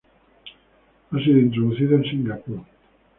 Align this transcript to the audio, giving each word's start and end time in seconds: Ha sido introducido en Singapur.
Ha 1.11 1.17
sido 1.23 1.37
introducido 1.37 1.95
en 1.95 2.03
Singapur. 2.05 2.61